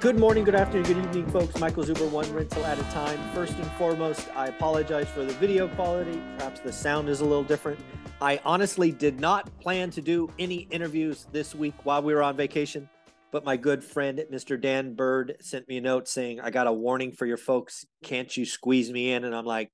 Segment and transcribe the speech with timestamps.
[0.00, 1.58] Good morning, good afternoon, good evening, folks.
[1.58, 3.18] Michael Zuber, one rental at a time.
[3.34, 6.22] First and foremost, I apologize for the video quality.
[6.36, 7.80] Perhaps the sound is a little different.
[8.20, 12.36] I honestly did not plan to do any interviews this week while we were on
[12.36, 12.88] vacation,
[13.32, 14.60] but my good friend, Mr.
[14.60, 17.84] Dan Bird, sent me a note saying, I got a warning for your folks.
[18.04, 19.24] Can't you squeeze me in?
[19.24, 19.72] And I'm like,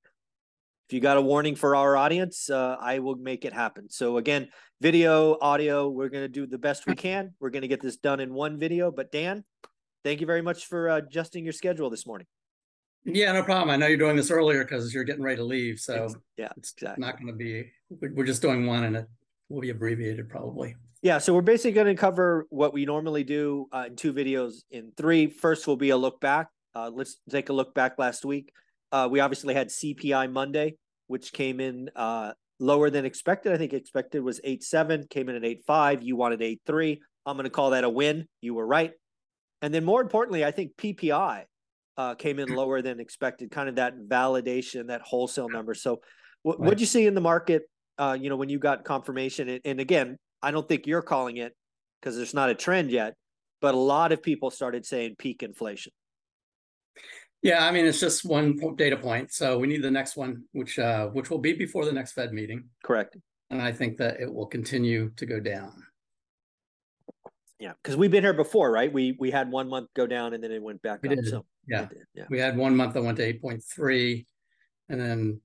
[0.88, 3.90] if you got a warning for our audience, uh, I will make it happen.
[3.90, 4.48] So, again,
[4.80, 7.34] video, audio, we're going to do the best we can.
[7.40, 8.90] We're going to get this done in one video.
[8.90, 9.44] But, Dan,
[10.04, 12.26] thank you very much for uh, adjusting your schedule this morning.
[13.04, 13.70] Yeah, no problem.
[13.70, 15.78] I know you're doing this earlier because you're getting ready to leave.
[15.78, 17.04] So yeah, it's exactly.
[17.04, 19.06] not going to be, we're just doing one and it
[19.48, 20.76] will be abbreviated probably.
[21.02, 24.62] Yeah, so we're basically going to cover what we normally do uh, in two videos.
[24.70, 26.48] In three, first will be a look back.
[26.74, 28.52] Uh, let's take a look back last week.
[28.90, 30.76] Uh, we obviously had CPI Monday,
[31.08, 33.52] which came in uh, lower than expected.
[33.52, 36.02] I think expected was eight seven, came in at eight five.
[36.02, 37.02] You wanted eight three.
[37.26, 38.26] I'm going to call that a win.
[38.40, 38.92] You were right.
[39.64, 41.44] And then more importantly, I think PPI
[41.96, 45.72] uh, came in lower than expected, kind of that validation, that wholesale number.
[45.72, 46.02] So,
[46.42, 46.68] what Right.
[46.68, 47.62] did you see in the market?
[47.96, 51.38] Uh, you know, when you got confirmation, and, and again, I don't think you're calling
[51.38, 51.56] it
[51.98, 53.14] because there's not a trend yet,
[53.62, 55.92] but a lot of people started saying peak inflation.
[57.40, 59.32] Yeah, I mean, it's just one data point.
[59.32, 62.34] So we need the next one, which, uh, which will be before the next Fed
[62.34, 62.64] meeting.
[62.82, 63.16] Correct.
[63.48, 65.72] And I think that it will continue to go down.
[67.64, 68.92] Yeah, because we've been here before, right?
[68.92, 71.14] We we had one month go down and then it went back We up.
[71.16, 71.86] did, So yeah.
[71.86, 74.26] did, yeah, We had one month that went to eight point three
[74.90, 75.40] and then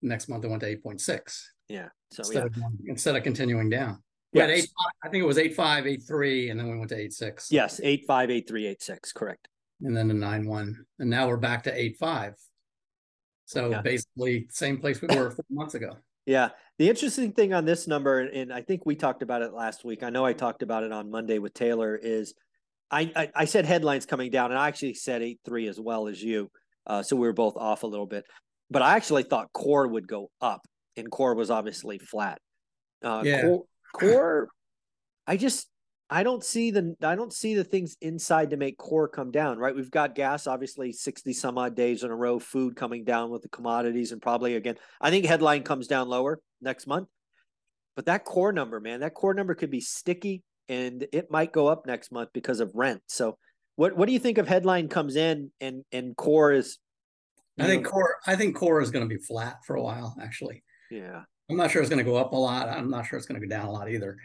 [0.00, 1.52] next month it went to eight point six.
[1.68, 1.88] yeah.
[2.10, 4.02] So Instead yeah, of, instead of continuing down.
[4.32, 4.50] We Yes.
[4.62, 4.70] eight,
[5.04, 7.48] I think it was eight five, eight three, and then we went to eight six.
[7.52, 9.12] yes, eight five eight three eight six.
[9.12, 9.46] Correct.
[9.82, 12.32] and then a nine one, and now we're back to eight five.
[13.44, 13.82] So Yeah.
[13.82, 15.98] basically, same place we were four months ago.
[16.28, 16.50] Yeah.
[16.78, 20.02] The interesting thing on this number, and I think we talked about it last week.
[20.02, 21.96] I know I talked about it on Monday with Taylor.
[21.96, 22.34] Is
[22.90, 26.06] I I, I said headlines coming down, and I actually said eight three as well
[26.06, 26.50] as you.
[26.86, 28.24] Uh, so we were both off a little bit,
[28.70, 30.60] but I actually thought core would go up,
[30.98, 32.38] and core was obviously flat.
[33.02, 33.42] Uh, Yeah.
[33.42, 34.48] core, core,
[35.26, 35.66] I just
[36.10, 39.58] I don't see the I don't see the things inside to make core come down.
[39.58, 43.30] Right, we've got gas, obviously sixty some odd days in a row, food coming down
[43.30, 47.08] with the commodities, and probably again, I think headline comes down lower next month.
[47.94, 51.66] But that core number, man, that core number could be sticky, and it might go
[51.66, 53.02] up next month because of rent.
[53.06, 53.36] So,
[53.76, 56.78] what what do you think of headline comes in and and core is?
[57.60, 58.16] I think know, core.
[58.26, 60.16] I think core is going to be flat for a while.
[60.22, 62.68] Actually, yeah, I'm not sure it's going to go up a lot.
[62.68, 64.16] I'm not sure it's going to go down a lot either.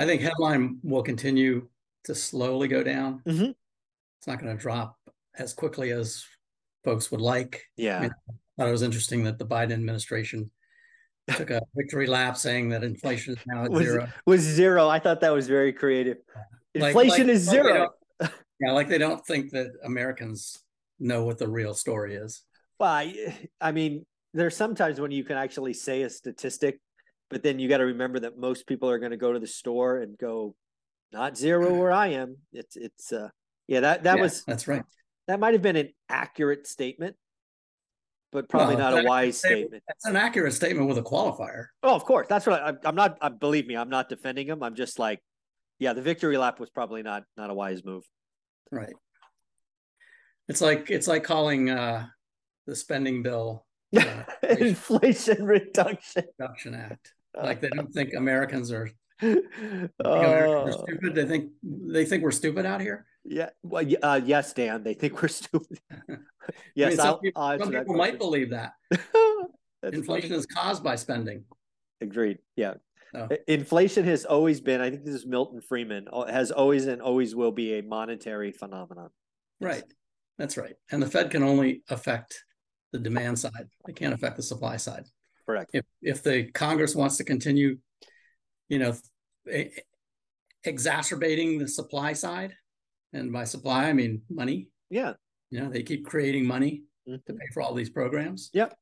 [0.00, 1.68] I think headline will continue
[2.04, 3.20] to slowly go down.
[3.26, 3.54] Mhm.
[4.18, 4.96] It's not going to drop
[5.38, 6.24] as quickly as
[6.84, 7.62] folks would like.
[7.76, 8.00] yeah.
[8.58, 10.50] I thought it was interesting that the Biden administration
[11.36, 14.08] took a victory lap saying that inflation is now at was zero.
[14.26, 14.88] was zero.
[14.88, 16.18] I thought that was very creative.
[16.74, 17.88] Like- Inflation like- is like zero.
[18.60, 20.58] Yeah, like they don't think that Americans
[20.98, 22.42] know what the real story is.
[22.78, 26.78] Well, I, I mean, there's sometimes when you can actually say a statistic,
[27.30, 29.46] but then you got to remember that most people are going to go to the
[29.46, 30.54] store and go,
[31.12, 32.36] not zero where I am.
[32.52, 33.28] It's it's uh
[33.68, 34.84] yeah that that Yeah, was that's right.
[35.28, 37.16] that might have been an accurate statement,
[38.32, 39.82] but probably Well, not a wise statement.
[39.88, 41.66] That's an accurate statement with a qualifier.
[41.82, 43.16] Oh, of course, that's what I, I'm not.
[43.20, 44.62] I, believe me, I'm not defending him.
[44.62, 45.20] I'm just like,
[45.78, 48.04] yeah, the victory lap was probably not not a wise move.
[48.72, 48.92] Right.
[50.48, 52.06] It's like it's like calling uh
[52.66, 53.66] the spending bill
[53.96, 56.24] uh, Inflation reduction.
[56.38, 57.14] reduction act.
[57.36, 58.88] Like they don't think Americans are,
[59.20, 59.44] think
[60.04, 60.84] Americans are Oh.
[60.86, 61.14] stupid.
[61.14, 63.06] They think they think we're stupid out here.
[63.24, 63.50] Yeah.
[63.62, 64.82] Well, uh, yes, Dan.
[64.82, 65.78] They think we're stupid.
[65.92, 66.16] I
[66.74, 68.72] yes, mean, some people, some people might believe that.
[69.82, 70.38] Inflation funny.
[70.40, 71.44] is caused by spending.
[72.00, 72.38] agreed.
[72.56, 72.74] Yeah.
[73.14, 73.28] Oh.
[73.48, 74.80] Inflation has always been.
[74.80, 76.06] I think this is Milton Friedman.
[76.28, 79.10] Has always and always will be a monetary phenomenon.
[79.60, 79.82] Right.
[80.38, 80.74] That's right.
[80.90, 82.44] And the Fed can only affect
[82.92, 83.68] the demand side.
[83.86, 85.04] They can't affect the supply side.
[85.50, 85.70] Correct.
[85.74, 87.78] If if the Congress wants to continue,
[88.68, 88.94] you know,
[90.64, 92.54] exacerbating the supply side,
[93.12, 94.68] and by supply I mean money.
[94.90, 95.14] Yeah.
[95.50, 97.24] You know, they keep creating money Mhm.
[97.24, 98.50] to pay for all these programs.
[98.52, 98.78] Yep.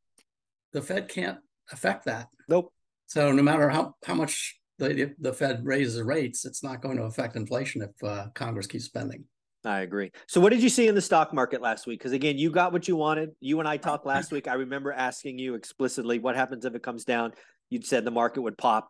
[0.72, 1.38] The Fed can't
[1.72, 2.28] affect that.
[2.48, 2.72] Nope.
[3.06, 7.04] So no matter how how much the the Fed raises rates, it's not going to
[7.04, 9.24] affect inflation if uh, Congress keeps spending.
[9.64, 10.12] I agree.
[10.28, 11.98] So, what did you see in the stock market last week?
[11.98, 13.30] Because again, you got what you wanted.
[13.40, 14.48] You and I talked last week.
[14.48, 17.32] I remember asking you explicitly, "What happens if it comes down?"
[17.70, 18.88] You'd said the market would pop.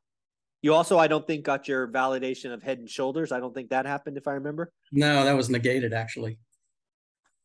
[0.60, 3.32] You also, I don't think, got your validation of Head and Shoulders.
[3.32, 4.72] I don't think that happened, if I remember.
[4.92, 6.38] No, that was negated actually.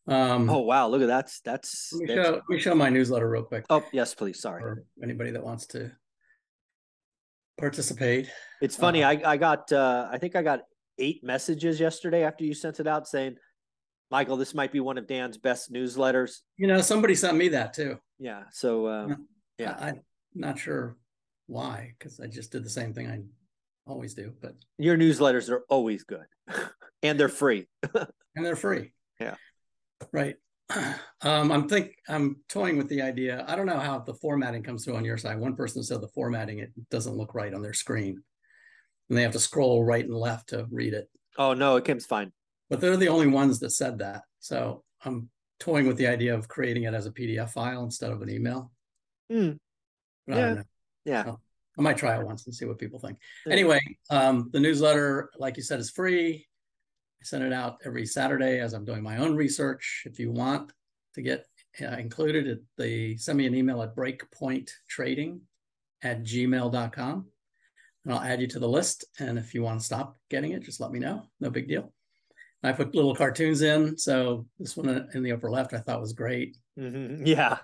[0.06, 1.26] Um, oh wow, look at that.
[1.26, 1.94] that's that's.
[1.94, 3.66] Let me, show, let me show my newsletter real quick.
[3.70, 4.42] Oh yes, please.
[4.42, 4.62] Sorry.
[4.62, 5.92] For anybody that wants to
[7.58, 8.30] participate.
[8.62, 9.04] It's funny.
[9.04, 10.62] Uh, I I got uh, I think I got
[11.00, 13.36] eight messages yesterday after you sent it out saying,
[14.12, 16.42] Michael, this might be one of Dan's best newsletters.
[16.58, 17.98] You know, somebody sent me that too.
[18.20, 18.44] Yeah.
[18.52, 20.02] So um, yeah, I, I'm
[20.36, 20.98] not sure
[21.48, 23.20] why because I just did the same thing I
[23.92, 24.34] always do.
[24.42, 26.26] But your newsletters are always good,
[27.04, 27.68] and they're free.
[28.36, 28.94] and they're free.
[29.20, 29.36] Yeah.
[30.12, 30.36] Right.
[31.22, 33.46] Um, I'm think I'm toying with the idea.
[33.48, 35.40] I don't know how the formatting comes through on your side.
[35.40, 38.22] One person said the formatting it doesn't look right on their screen,
[39.14, 41.08] and they have to scroll right and left to read it.
[41.38, 42.32] Oh no, it comes fine.
[42.68, 44.24] But they're the only ones that said that.
[44.40, 45.30] So I'm
[45.60, 48.72] toying with the idea of creating it as a PDF file instead of an email.
[49.32, 49.60] Mm.
[50.26, 50.64] Yeah.
[51.06, 51.26] Yeah.
[51.28, 51.40] Oh,
[51.78, 53.20] I might try it once and see what people think.
[53.46, 53.54] Yeah.
[53.54, 56.48] Anyway, um, the newsletter, like you said, is free.
[57.22, 60.06] I send it out every Saturday as I'm doing my own research.
[60.08, 60.74] If you want
[61.14, 61.46] to get
[61.80, 65.42] uh, included, they send me an email at breakpointtrading
[66.02, 67.28] at gmail.com
[68.06, 69.06] and I'll add you to the list.
[69.20, 71.24] And if you want to stop getting it, just let me know.
[71.40, 71.94] No big deal.
[72.66, 73.98] I put little cartoons in.
[73.98, 76.56] So this one in the upper left I thought was great.
[76.80, 77.26] Mm-hmm.
[77.26, 77.58] Yeah.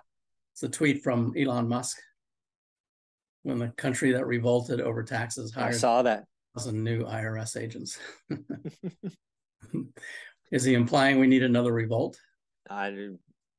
[0.53, 1.97] It's a tweet from Elon Musk
[3.43, 6.25] when the country that revolted over taxes hired I saw that.
[6.53, 7.97] thousand new IRS agents.
[10.51, 12.17] Is he implying we need another revolt?
[12.69, 13.11] I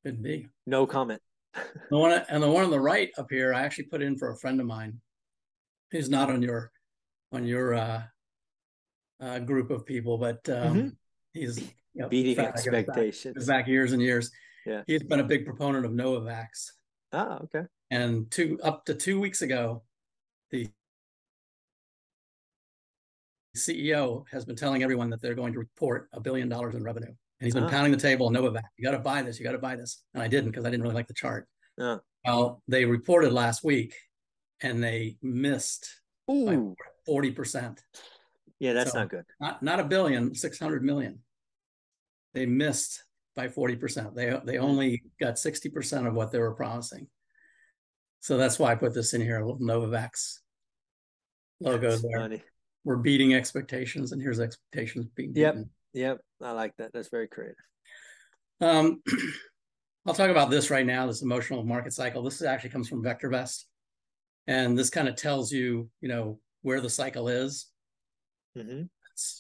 [0.04, 0.48] could be.
[0.66, 1.22] No comment.
[1.90, 4.30] the one and the one on the right up here, I actually put in for
[4.30, 5.00] a friend of mine.
[5.90, 6.70] He's not on your
[7.32, 8.02] on your uh,
[9.20, 10.88] uh, group of people, but um, mm-hmm.
[11.32, 14.30] he's you know, beating expectations back, back, years and years.
[14.66, 16.70] Yeah, he's been a big proponent of Novavax.
[17.12, 17.66] Ah, okay.
[17.90, 19.82] And two up to two weeks ago,
[20.50, 20.68] the
[23.56, 27.08] CEO has been telling everyone that they're going to report a billion dollars in revenue.
[27.08, 27.70] And he's been ah.
[27.70, 30.02] pounding the table, Novavax, you got to buy this, you got to buy this.
[30.14, 31.48] And I didn't because I didn't really like the chart.
[31.80, 31.98] Ah.
[32.24, 33.94] Well, they reported last week
[34.62, 36.74] and they missed Ooh.
[37.08, 37.78] 40%.
[38.58, 39.24] Yeah, that's so not good.
[39.40, 41.20] Not, not a billion, 600 million.
[42.34, 43.04] They missed
[43.34, 44.14] by 40%.
[44.14, 44.64] They, they hmm.
[44.64, 47.08] only got 60% of what they were promising.
[48.20, 50.40] So that's why I put this in here, a little Novavax
[51.60, 52.20] logo that's there.
[52.20, 52.42] Funny.
[52.84, 55.70] We're beating expectations, and here's expectations being beaten.
[55.94, 56.20] Yep, yep.
[56.42, 56.92] I like that.
[56.92, 57.56] That's very creative.
[58.60, 59.02] Um,
[60.06, 61.06] I'll talk about this right now.
[61.06, 62.22] This emotional market cycle.
[62.22, 63.64] This actually comes from VectorVest,
[64.50, 67.66] and this kind of tells you, you know, where the cycle is.
[68.58, 68.82] Mm-hmm.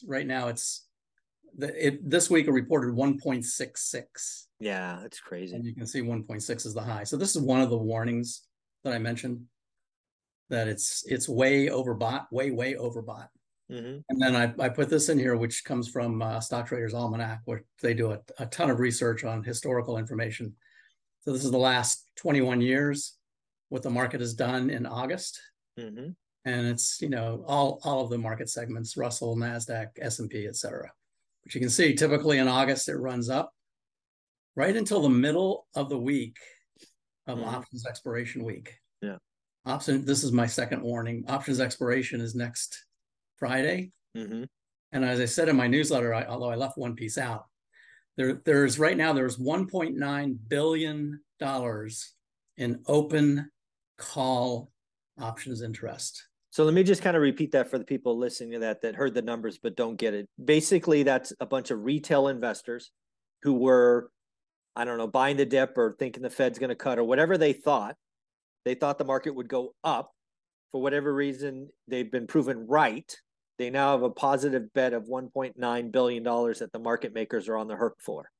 [0.08, 0.86] right now, it's
[1.58, 4.44] the, it, this week it reported 1.66.
[4.60, 5.56] Yeah, that's crazy.
[5.56, 7.02] And you can see 1.6 is the high.
[7.02, 8.42] So this is one of the warnings
[8.84, 9.42] that I mentioned
[10.48, 13.28] that it's it's way overbought, way way overbought.
[13.68, 13.98] Mm-hmm.
[14.08, 17.40] And then I, I put this in here, which comes from uh, Stock Traders Almanac,
[17.46, 20.54] where they do a, a ton of research on historical information.
[21.22, 23.16] So this is the last 21 years,
[23.70, 25.40] what the market has done in August,
[25.78, 26.10] mm-hmm.
[26.44, 30.46] and it's you know all all of the market segments: Russell, Nasdaq, S and P,
[30.46, 30.90] etc.
[31.42, 33.50] But you can see typically in August it runs up
[34.54, 36.36] right until the middle of the week
[37.26, 37.48] of mm-hmm.
[37.48, 38.74] options expiration week.
[39.00, 39.16] Yeah.
[39.64, 40.04] Option.
[40.04, 41.24] This is my second warning.
[41.28, 42.84] Options expiration is next
[43.38, 43.92] Friday.
[44.16, 44.44] Mm-hmm.
[44.92, 47.46] And as I said in my newsletter, I, although I left one piece out,
[48.16, 52.12] there there's right now there's 1.9 billion dollars
[52.56, 53.50] in open
[54.00, 54.70] call
[55.20, 56.26] options interest.
[56.50, 58.96] So let me just kind of repeat that for the people listening to that that
[58.96, 60.28] heard the numbers but don't get it.
[60.42, 62.90] Basically, that's a bunch of retail investors
[63.42, 64.10] who were
[64.76, 67.36] I don't know, buying the dip or thinking the Fed's going to cut or whatever
[67.36, 67.96] they thought.
[68.64, 70.12] They thought the market would go up.
[70.72, 73.12] For whatever reason, they've been proven right.
[73.58, 77.66] They now have a positive bet of $1.9 billion that the market makers are on
[77.66, 78.30] the hook for.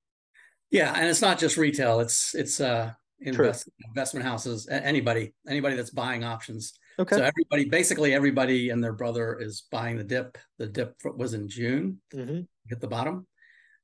[0.71, 1.99] Yeah, and it's not just retail.
[1.99, 6.79] It's it's uh invest, investment houses, anybody, anybody that's buying options.
[6.99, 7.17] Okay.
[7.17, 10.39] So everybody, basically everybody and their brother is buying the dip.
[10.59, 12.41] The dip was in June, mm-hmm.
[12.69, 13.27] hit the bottom.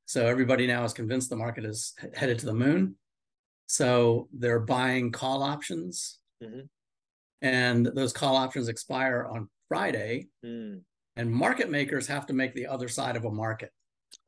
[0.07, 2.97] So everybody now is convinced the market is headed to the moon.
[3.67, 6.19] So they're buying call options.
[6.43, 6.61] Mm-hmm.
[7.43, 10.29] And those call options expire on Friday.
[10.45, 10.83] Mm.
[11.17, 13.71] And market makers have to make the other side of a market.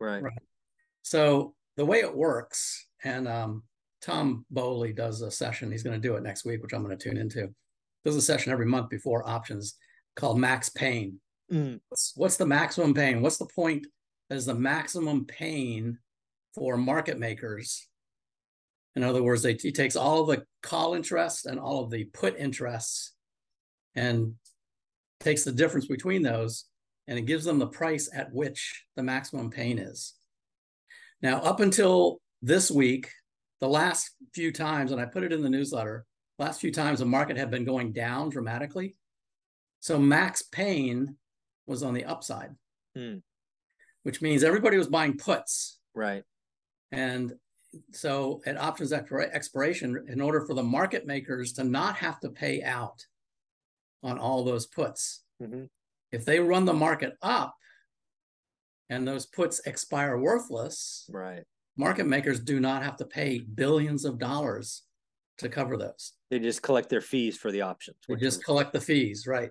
[0.00, 0.22] Right.
[0.22, 0.32] right.
[1.02, 3.62] So the way it works, and um,
[4.00, 6.96] Tom Bowley does a session, he's going to do it next week, which I'm going
[6.96, 7.48] to tune into.
[8.04, 9.76] Does a session every month before options
[10.16, 11.20] called Max Pain.
[11.52, 11.80] Mm.
[11.88, 13.22] What's, what's the maximum pain?
[13.22, 13.86] What's the point
[14.30, 15.98] is the maximum pain
[16.54, 17.88] for market makers.
[18.96, 22.36] In other words, they, he takes all the call interest and all of the put
[22.38, 23.12] interests
[23.94, 24.34] and
[25.20, 26.64] takes the difference between those
[27.06, 30.14] and it gives them the price at which the maximum pain is.
[31.22, 33.10] Now, up until this week,
[33.60, 36.06] the last few times, and I put it in the newsletter,
[36.38, 38.96] last few times the market had been going down dramatically.
[39.80, 41.16] So max pain
[41.66, 42.54] was on the upside,
[42.94, 43.18] Hmm.
[44.02, 45.80] which means everybody was buying puts.
[45.94, 46.24] Right.
[46.92, 47.34] And
[47.92, 52.30] so at options expira- expiration, in order for the market makers to not have to
[52.30, 53.04] pay out
[54.02, 55.64] on all those puts, hmm
[56.10, 57.54] if they run the market up
[58.88, 61.44] and those puts expire worthless, Right.
[61.78, 64.82] Market makers do not have to pay billions of dollars
[65.38, 66.12] to cover those.
[66.30, 67.96] They just collect their fees for the options.
[68.08, 69.50] They just collect the fees, right?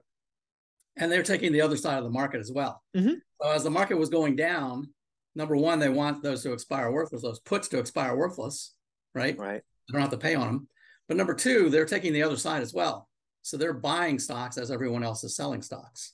[0.97, 2.83] And they're taking the other side of the market as well.
[2.95, 3.21] Mhm.
[3.41, 4.93] So as the market was going down,
[5.35, 8.75] number one, they want those to expire worthless, those puts to expire worthless,
[9.15, 9.37] right?
[9.37, 9.63] right.
[9.87, 10.69] They don't have to pay on them.
[11.07, 13.09] But number two, they're taking the other side as well.
[13.43, 16.13] So they're buying stocks as everyone else is selling stocks.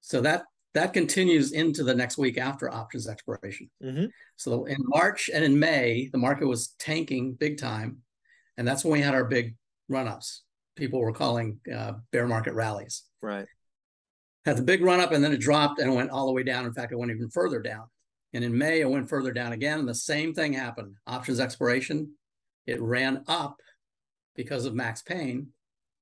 [0.00, 3.70] So that that continues into the next week after options expiration.
[3.82, 7.98] hmm So in March and in May, the market was tanking big time.
[8.56, 9.56] And that's when we had our big
[9.88, 10.42] run ups.
[10.76, 13.04] People were calling uh, bear market rallies.
[13.20, 13.46] Right.
[14.46, 16.66] Had the big run up and then it dropped and went all the way down.
[16.66, 17.84] In fact, it went even further down.
[18.32, 19.80] And in May, it went further down again.
[19.80, 20.94] And the same thing happened.
[21.06, 22.12] Options expiration,
[22.66, 23.60] it ran up
[24.36, 25.48] because of max pain.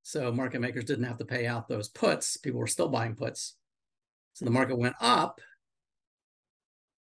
[0.03, 2.37] So market makers didn't have to pay out those puts.
[2.37, 3.57] People were still buying puts.
[4.39, 5.41] So the market went up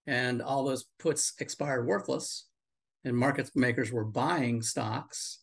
[0.07, 2.47] and all those puts expired worthless.
[3.05, 5.40] And market makers were buying stocks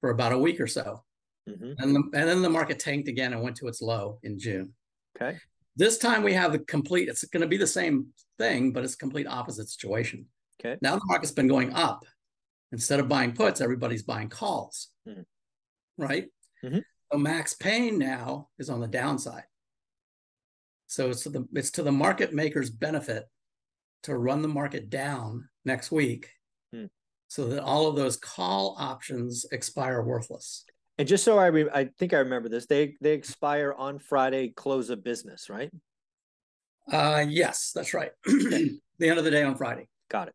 [0.00, 1.04] for about a week or so.
[1.48, 4.40] hmm And, the, and then the market tanked again and went to its low in
[4.40, 4.74] June.
[5.16, 5.38] Okay.
[5.76, 8.94] This time we have the complete, it's going to be the same thing, but it's
[8.94, 10.26] a complete opposite situation.
[10.60, 10.76] Okay.
[10.82, 12.04] Now the market's been going up.
[12.72, 14.88] Instead of buying puts, everybody's buying calls.
[15.06, 15.24] Mhm.
[15.96, 16.26] Right?
[16.64, 16.82] Mhm.
[17.12, 19.44] So max pain now is on the downside.
[20.96, 23.26] So it's to the it's to the market maker's benefit
[24.04, 26.30] to run the market down next week
[26.72, 26.86] Hmm.
[27.28, 30.64] so that all of those call options expire worthless.
[30.96, 32.64] And just so I, re- I think I remember this.
[32.64, 35.70] They they expire on Friday, close of business, right?
[36.90, 38.12] Uh, yes, that's right.
[38.24, 39.88] the end of the day on Friday.
[40.08, 40.34] Got it.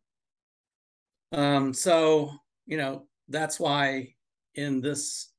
[1.36, 2.30] Um, so
[2.66, 4.14] you know that's why
[4.54, 5.32] in this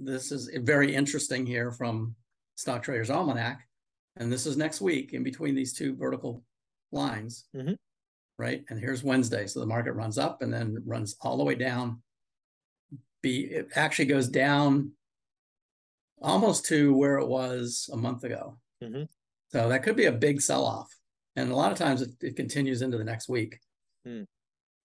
[0.00, 2.14] this is very interesting here from
[2.58, 3.60] Stock Traders Almanac,
[4.16, 6.44] and this is next week in between these two vertical
[6.90, 7.78] lines, Mhm.
[8.36, 8.64] right?
[8.68, 12.02] And here's Wednesday, so the market runs up and then runs all the way down.
[13.22, 14.96] Be it actually goes down
[16.20, 18.58] almost to where it was a month ago.
[18.82, 19.08] Mhm.
[19.52, 20.92] So that could be a big sell off.
[21.36, 23.60] And a lot of times it, it continues into the next week.
[24.04, 24.24] Hmm.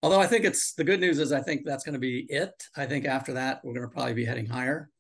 [0.03, 2.69] Although I think it's the good news is I think that's going to be it.
[2.75, 4.91] I think after that, we're going to probably be heading higher.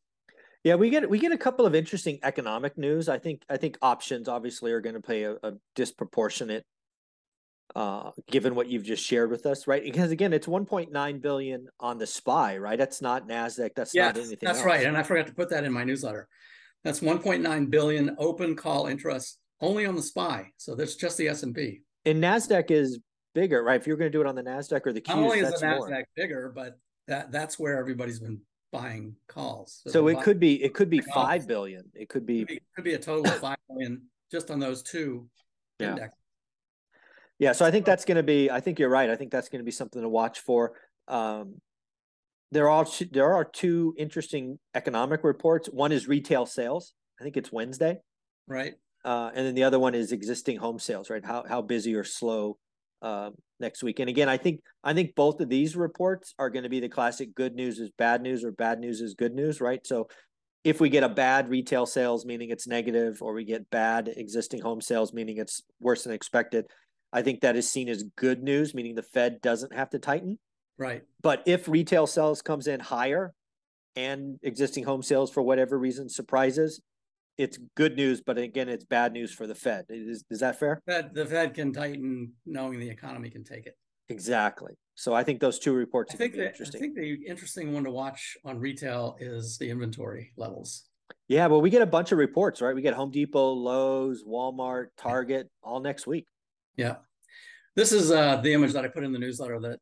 [0.63, 3.09] Yeah, we get we get a couple of interesting economic news.
[3.09, 6.65] I think I think options obviously are going to play a, a disproportionate,
[7.75, 9.83] uh, given what you've just shared with us, right?
[9.83, 12.77] Because again, it's 1.9 billion on the SPY, right?
[12.79, 13.71] That's not Nasdaq.
[13.75, 14.39] That's Yeah, not anything.
[14.41, 14.65] that's else.
[14.65, 14.85] right.
[14.85, 16.29] And I forgot to put that in my newsletter.
[16.85, 20.51] That's 1.9 billion open call interest only on the SPY.
[20.57, 21.81] So that's just the S&P.
[22.05, 22.99] And Nasdaq is
[23.33, 23.79] bigger, right?
[23.79, 25.67] If you're going to do it on the Nasdaq or the Not only is the
[25.67, 25.89] more.
[25.89, 26.77] Nasdaq bigger, but
[27.07, 28.39] that that's where everybody's been
[28.73, 29.81] buying calls.
[29.87, 31.45] So they're it could be it could be Buying five calls.
[31.47, 31.83] billion.
[31.93, 34.01] It could be be, could be a total of five million
[34.31, 35.29] just on those two
[35.79, 35.89] Yeah.
[35.91, 36.15] index.
[37.39, 38.49] Yeah, so I think that's going to be.
[38.49, 39.09] I think you're right.
[39.09, 40.73] I think that's going to be something to watch for.
[41.07, 41.61] Um,
[42.51, 45.67] there are there are two interesting economic reports.
[45.67, 46.93] One is retail sales.
[47.19, 47.97] I think it's Wednesday,
[48.47, 48.73] right?
[49.03, 51.09] uh, and then the other one is existing home sales.
[51.09, 51.25] Right?
[51.25, 52.57] How how busy or slow
[53.03, 53.99] um, next week?
[53.99, 56.89] And again, I think I think both of these reports are going to be the
[56.89, 59.61] classic good news is bad news or bad news is good news.
[59.61, 59.85] Right?
[59.85, 60.07] So
[60.63, 64.61] if we get a bad retail sales, meaning it's negative, or we get bad existing
[64.61, 66.65] home sales, meaning it's worse than expected,
[67.11, 70.39] I think that is seen as good news, meaning the Fed doesn't have to tighten.
[70.77, 71.03] Right.
[71.21, 73.33] But if retail sales comes in higher
[73.95, 76.81] and existing home sales for whatever reason surprises,
[77.37, 79.85] it's good news, but again, it's bad news for the Fed.
[79.89, 80.81] Is, is that fair?
[80.85, 83.75] Fed, the Fed can tighten knowing the economy can take it.
[84.09, 84.73] Exactly.
[84.95, 87.83] So I think those two reports I think be that, I think the interesting one
[87.85, 90.83] to watch on retail is the inventory levels.
[91.27, 92.75] Yeah, well, we get a bunch of reports, right?
[92.75, 96.27] We get Home Depot, Lowe's, Walmart, Target, all next week.
[96.75, 96.95] Yeah.
[97.75, 99.79] This is uh, the image that I put in the newsletter that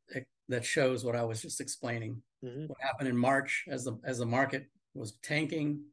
[0.48, 2.22] that shows what I was just explaining.
[2.44, 2.68] Mhm.
[2.68, 5.84] What happened in March as the as the market was tanking,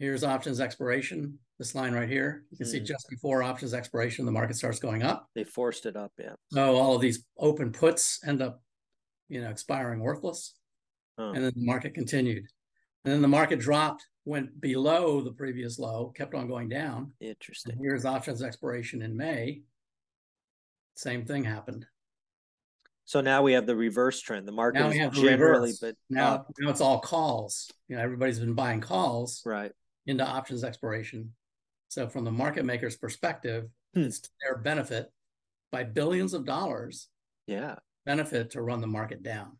[0.00, 2.44] Here's options expiration, this line right here.
[2.50, 2.86] You can see Mm.
[2.86, 5.28] just before options expiration, the market starts going up.
[5.34, 6.10] They forced it up.
[6.18, 6.36] Yeah.
[6.52, 8.62] So all of these open puts end up,
[9.28, 10.54] you know, expiring worthless.
[11.18, 12.46] Oh, And then the market continued.
[13.04, 17.12] And then the market dropped, went below the previous low, kept on going down.
[17.20, 17.76] And interesting.
[17.78, 19.62] here's options expiration in May.
[20.94, 21.84] Same thing happened.
[23.04, 24.48] So now we have the reverse trend.
[24.48, 25.78] The market Now is generally, reverse.
[25.78, 27.70] but Now, now it's all calls.
[27.88, 29.72] You know, everybody's been buying calls right.
[30.06, 31.32] Into options expiration.
[31.88, 34.02] So from the market maker's perspective, Hmm.
[34.02, 35.10] it's to their benefit
[35.72, 37.08] by billions of dollars
[37.46, 37.76] Yeah.
[38.06, 39.58] benefit to run the market down.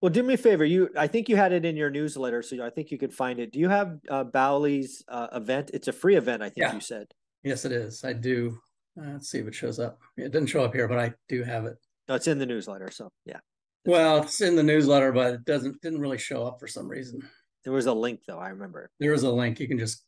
[0.00, 0.64] Well, do me a favor.
[0.64, 3.40] You, I think you had it in your newsletter, so I think you could find
[3.40, 3.52] it.
[3.52, 5.70] Do you have uh, Bowley's uh, event?
[5.74, 6.74] It's a free event, I think Yeah.
[6.74, 7.06] you said.
[7.42, 8.04] Yes, it is.
[8.04, 8.58] I do.
[9.00, 10.00] Uh, let's see if it shows up.
[10.16, 11.76] It didn't show up here, but I do have it.
[12.08, 12.90] No, it's in the newsletter.
[12.90, 13.40] So yeah,
[13.86, 17.20] Well, it's in the newsletter, but it doesn't didn't really show up for some reason.
[17.68, 18.38] There was a link though.
[18.38, 18.90] I remember.
[18.98, 19.60] There is a link.
[19.60, 20.02] You can just,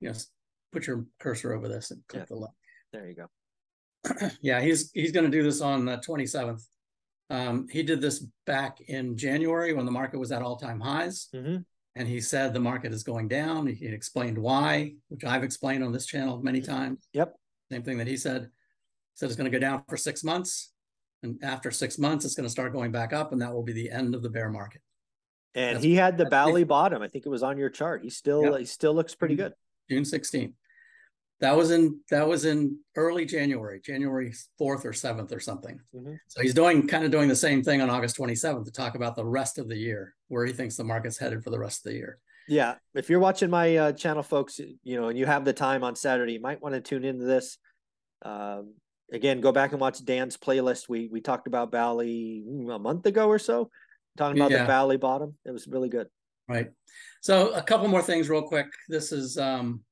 [0.00, 0.14] you know,
[0.72, 2.26] put your cursor over this and click Yeah.
[2.30, 2.54] the link.
[2.94, 4.28] There you go.
[4.40, 6.62] yeah, he's he's going to do this on the 27th.
[7.28, 11.28] Um, he did this back in January when the market was at all time highs,
[11.30, 11.56] hmm
[11.96, 13.66] and he said the market is going down.
[13.66, 17.06] He explained why, which I've explained on this channel many times.
[17.12, 17.34] Yep.
[17.70, 18.44] Same thing that he said.
[18.44, 18.48] He
[19.16, 20.72] said it's going to go down for six months,
[21.22, 23.74] and after six months, it's going to start going back up, and that will be
[23.74, 24.80] the end of the bear market.
[25.54, 27.02] And That's- he had the Bowley bottom.
[27.02, 28.02] I think it was on your chart.
[28.02, 28.58] He still, Yep.
[28.58, 29.38] he still looks pretty Mhm.
[29.38, 29.54] good.
[29.90, 30.54] June 16th.
[31.40, 35.80] That was in that was in early January, January 4th or 7th or something.
[35.94, 36.18] Mhm.
[36.28, 39.14] So he's doing kind of doing the same thing on August 27th to talk about
[39.16, 41.90] the rest of the year, where he thinks the market's headed for the rest of
[41.90, 42.18] the year.
[42.48, 42.76] Yeah.
[42.94, 45.96] If you're watching my uh, channel, folks, you know, and you have the time on
[45.96, 47.58] Saturday, you might want to tune into this.
[48.22, 48.74] Um,
[49.12, 50.88] again, go back and watch Dan's playlist.
[50.88, 53.70] We we talked about Bowley mm, a month ago or so,
[54.16, 54.62] talking about Yeah.
[54.62, 55.36] the Bowley bottom.
[55.44, 56.08] It was really good.
[56.48, 56.70] Right.
[57.22, 58.66] So a couple more things real quick.
[58.88, 59.84] This is um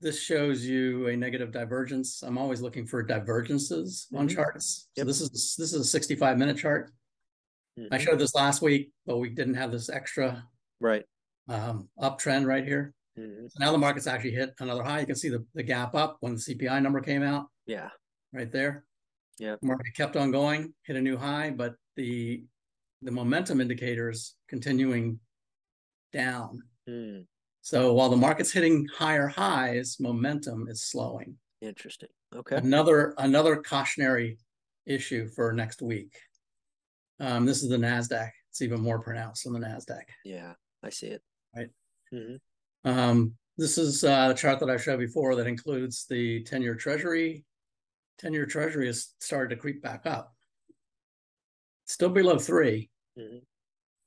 [0.00, 2.22] this shows you a negative divergence.
[2.22, 4.34] I'm always looking for divergences on Mhm.
[4.34, 4.88] charts.
[4.96, 5.06] So Yep.
[5.06, 6.92] this is this is a 65 minute chart.
[7.76, 8.00] I Mhm.
[8.00, 10.48] showed this last week, but we didn't have this extra
[10.80, 11.04] Right.
[11.48, 12.94] um uptrend right here.
[13.18, 13.50] Mhm.
[13.50, 15.00] So now the market's actually hit another high.
[15.00, 17.90] You can see the, the gap up when the CPI number came out Yeah.
[18.32, 18.86] right there.
[19.38, 19.56] Yeah.
[19.60, 22.46] Market kept on going, hit a new high, but the
[23.02, 25.18] the momentum indicators continuing
[26.12, 26.62] down.
[26.88, 27.26] Mm,
[27.62, 31.36] So while the market's hitting higher highs, momentum is slowing.
[31.62, 32.08] interesting.
[32.34, 32.56] Okay.
[32.56, 34.38] Another another cautionary
[34.86, 36.12] issue for next week.
[37.18, 38.30] Um, this is the Nasdaq.
[38.50, 40.04] It's even more pronounced on the Nasdaq.
[40.24, 41.22] Yeah, I see it.
[41.54, 41.68] Right.
[42.10, 42.36] hmm
[42.84, 47.44] Um, this is uh, a chart that I've showed before that includes the 10-year treasury.
[48.22, 50.34] 10-year treasury has started to creep back up.
[51.90, 53.42] Still below three, Mhm.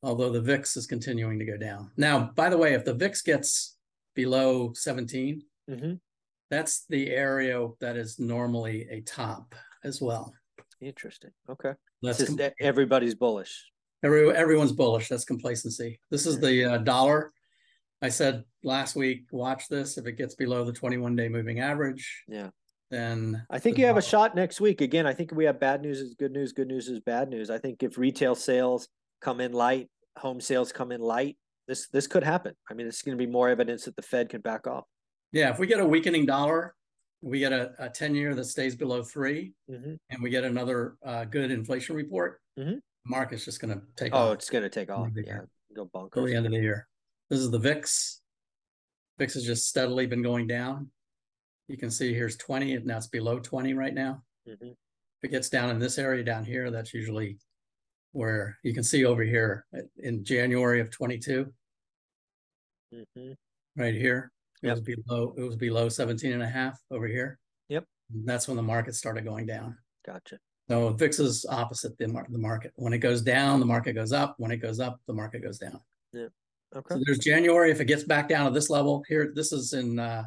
[0.03, 1.91] although the VIX is continuing to go down.
[1.97, 3.77] Now, by the way, if the VIX gets
[4.15, 5.95] below 17, hmm
[6.49, 10.35] that's the area that is normally a top as well.
[10.81, 11.31] Interesting.
[11.49, 11.73] Okay.
[12.03, 13.71] That's com- everybody's bullish.
[14.03, 15.07] every, everyone's bullish.
[15.09, 15.99] That's complacency.
[16.11, 17.33] This is the uh, dollar.
[18.03, 19.97] I said last week, watch this.
[19.97, 22.51] If it gets below the 21 day moving average, Yeah.
[22.93, 24.81] Then I think you have a shot next week.
[24.81, 27.49] Again, I think we have bad news is good news, good news is bad news.
[27.49, 28.87] I think if retail sales
[29.21, 32.53] come in light, home sales come in light, this this could happen.
[32.69, 34.85] I mean, it's going to be more evidence that the Fed can back off.
[35.31, 36.75] Yeah, if we get a weakening dollar,
[37.21, 40.95] we get a, a 10 year that stays below three, hmm and we get another
[41.03, 42.79] uh, good inflation report, Mhm.
[43.05, 45.09] market's just going to take Oh, off it's going to take off.
[45.15, 45.39] Yeah,
[45.75, 46.87] go till the end of the year.
[47.29, 48.21] This is the VIX.
[49.17, 50.91] VIX has just steadily been going down.
[51.67, 54.21] You can see here's 20, and that's below 20 right now.
[54.45, 57.37] hmm If it gets down in this area down here, that's usually
[58.11, 61.51] where you can see over here uh, in January of 22,
[63.15, 63.31] hmm
[63.75, 64.31] right here.
[64.61, 64.75] It Yep.
[64.77, 67.39] was below, it was below 17 and a half over here.
[67.69, 67.85] Yep.
[68.13, 69.77] And that's when the market started going down.
[70.05, 70.37] Gotcha.
[70.69, 72.71] So VIX is opposite the, mar- the market.
[72.75, 74.35] When it goes down, the market goes up.
[74.37, 75.81] When it goes up, the market goes down.
[76.13, 76.27] Yeah.
[76.75, 76.95] Okay.
[76.95, 77.71] So there's January.
[77.71, 80.23] If it gets back down to this level here, this is in uh,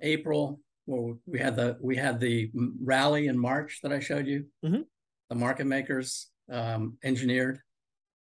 [0.00, 2.50] April where we had the we had the
[2.82, 4.46] rally in March that I showed you.
[4.64, 4.84] Mhm.
[5.30, 7.58] The market makers um, engineered,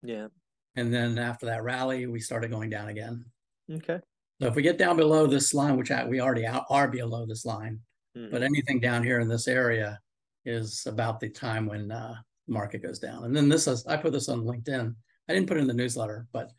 [0.02, 0.28] Yeah.
[0.76, 3.24] and then after that rally, we started going down again.
[3.68, 3.98] Okay.
[4.40, 7.44] So if we get down below this line, which I, we already are below this
[7.44, 7.80] line,
[8.16, 8.30] Mhm.
[8.30, 10.00] but anything down here in this area
[10.44, 12.14] is about the time when uh,
[12.46, 13.24] the market goes down.
[13.24, 14.94] And then this is I put this on LinkedIn.
[15.28, 16.52] I didn't put it in the newsletter, but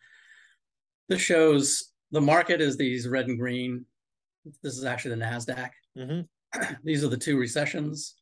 [1.08, 3.86] this shows the market is these red and green.
[4.62, 5.72] This is actually the Nasdaq.
[5.98, 6.28] Mhm.
[6.84, 8.16] These are the two recessions.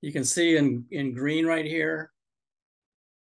[0.00, 2.12] You can see in in green right here,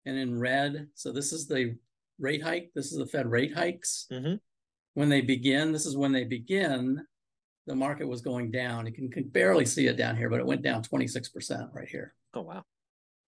[0.06, 0.88] and in red.
[0.94, 1.76] So this is the
[2.18, 2.70] rate hike.
[2.74, 4.06] This is the Fed rate hikes.
[4.10, 4.40] Mhm.
[4.94, 7.00] when they begin, this is when they begin,
[7.66, 8.86] the market was going down.
[8.86, 12.12] You can, can barely see it down here, but it went down 26% right here.
[12.34, 12.64] Oh wow.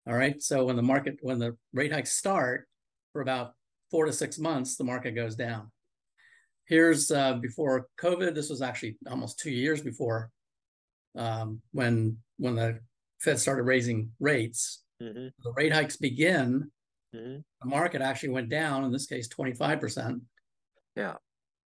[0.09, 0.43] All right.
[0.43, 2.69] So when the market, when the rate hikes start
[3.13, 3.55] for about
[3.93, 5.71] four to six months, the market goes down.
[6.73, 8.35] Here's uh, before COVID.
[8.35, 10.31] This was actually almost two years before
[11.15, 12.79] um, when when the
[13.21, 14.83] Fed started raising rates.
[15.03, 15.27] Mm-hmm.
[15.45, 16.71] The rate hikes begin.
[17.15, 17.41] Mm-hmm.
[17.63, 18.85] The market actually went down.
[18.85, 20.23] In this case, twenty five percent.
[20.97, 21.17] Yeah.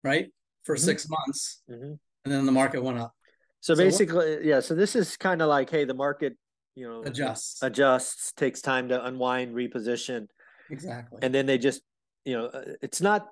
[0.02, 0.26] Right
[0.64, 0.80] for Mhm.
[0.80, 1.92] six months, Mm-hmm.
[2.24, 3.14] and then the market went up.
[3.60, 4.58] So So what- basically, yeah.
[4.58, 6.36] So this is kind of like, hey, the market,
[6.74, 10.26] you know, Adjusts adjusts, takes time to unwind, reposition,
[10.68, 11.20] exactly.
[11.22, 11.82] and then they just,
[12.24, 13.28] you know, uh, it's not,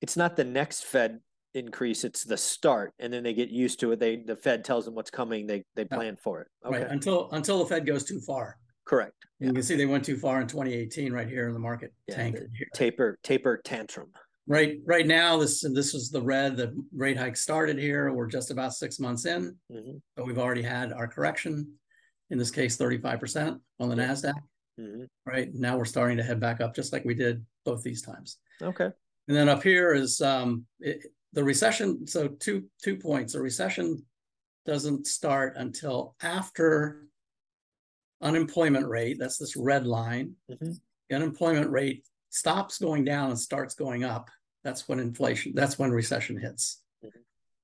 [0.00, 1.20] it's not the next Fed
[1.54, 4.00] increase; it's the start, and then they get used to it.
[4.00, 5.46] They the Fed tells them what's coming.
[5.46, 5.96] They they Yeah.
[5.96, 6.48] plan for it.
[6.64, 8.58] Okay, Right until until the Fed goes too far.
[8.84, 9.12] correct.
[9.38, 12.16] You can see they went too far in 2018 right here in the market Yeah,
[12.16, 12.38] tank.
[12.74, 14.10] Taper taper tantrum.
[14.46, 16.56] Right, right now, this this is the red.
[16.56, 18.10] The rate hike started here.
[18.14, 21.78] We're just about six months in, hmm but we've already had our correction.
[22.30, 24.08] In this case, 35% on the Yeah.
[24.08, 24.34] Nasdaq.
[24.78, 28.00] hmm Right now, we're starting to head back up, just like we did both these
[28.02, 28.38] times.
[28.62, 28.90] Okay.
[29.28, 32.06] And then up here is um, it, the recession.
[32.06, 33.34] So two two points.
[33.34, 34.04] The recession
[34.66, 37.06] doesn't start until after
[38.20, 39.18] unemployment rate.
[39.18, 40.34] That's this red line.
[40.50, 40.80] Mhm.
[41.08, 44.30] The unemployment rate stops going down and starts going up.
[44.64, 45.52] That's when inflation.
[45.54, 46.82] That's when recession hits.
[47.04, 47.22] Mhm.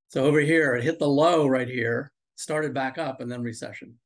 [0.08, 3.98] So over here, it hit the low right here, started back up, and then recession.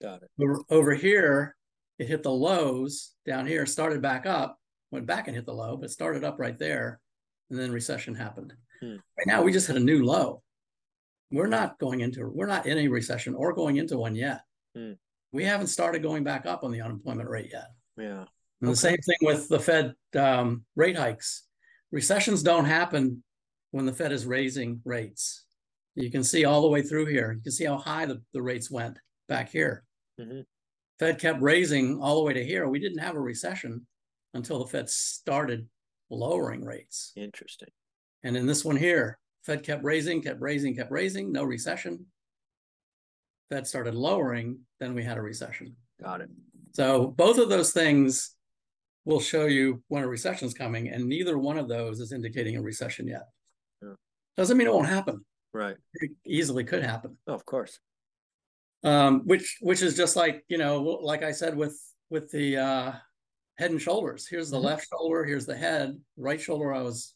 [0.00, 0.30] Got it.
[0.40, 1.56] Over, over here,
[1.98, 4.58] it hit the lows down here, started back up,
[4.90, 7.00] went back and hit the low, but started up right there,
[7.52, 8.54] and then recession happened.
[8.80, 8.96] Hmm.
[9.18, 10.42] Right now, we just hit a new low.
[11.30, 14.40] We're not going into, we're not in a recession or going into one yet.
[14.74, 14.92] Hmm.
[15.32, 17.68] We haven't started going back up on the unemployment rate yet.
[17.96, 18.24] Yeah.
[18.60, 18.70] And Okay.
[18.70, 21.44] the same thing with the Fed um, rate hikes.
[21.90, 23.22] Recessions don't happen
[23.70, 25.44] when the Fed is raising rates.
[25.94, 27.32] You can see all the way through here.
[27.32, 29.84] You can see how high the, the rates went back here.
[30.18, 30.44] Mhm.
[30.98, 32.66] Fed kept raising all the way to here.
[32.68, 33.86] We didn't have a recession
[34.32, 35.68] until the Fed started
[36.12, 37.12] lowering rates.
[37.16, 37.70] Interesting.
[38.22, 42.06] And in this one here, Fed kept raising, kept raising, kept raising, no recession.
[43.50, 45.74] Fed started lowering, then we had a recession.
[46.02, 46.30] Got it.
[46.72, 48.34] So both of those things
[49.04, 52.56] will show you when a recession is coming, and neither one of those is indicating
[52.56, 53.28] a recession yet.
[53.82, 53.94] Yeah.
[54.36, 55.24] Doesn't mean it won't happen.
[55.52, 55.76] Right.
[55.94, 57.18] It easily could happen.
[57.26, 57.78] Oh, of course.
[58.84, 61.78] Um, which which is just like you know, like I said with
[62.10, 62.92] with the uh,
[63.62, 64.26] head and shoulders.
[64.28, 64.64] Here's the Mhm.
[64.64, 65.24] left shoulder.
[65.24, 65.98] Here's the head.
[66.16, 66.72] Right shoulder.
[66.74, 67.14] I was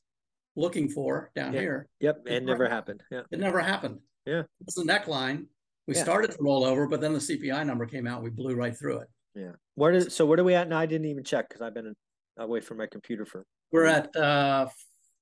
[0.55, 1.61] looking for down Yeah.
[1.61, 1.89] here.
[2.01, 2.23] Yep.
[2.27, 3.03] It It never never happened.
[3.11, 3.23] Yeah.
[3.31, 4.01] It never happened.
[4.25, 4.45] Yeah.
[4.61, 5.49] It's the neckline.
[5.89, 6.03] We Yeah.
[6.05, 8.23] started to roll over, but then the CPI number came out.
[8.23, 9.09] We blew right through it.
[9.35, 9.53] Yeah.
[9.75, 11.95] Where is so where are we at And I didn't even check because I've been
[12.39, 14.69] away from my computer for We're at uh